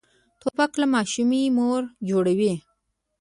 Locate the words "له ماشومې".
0.81-1.43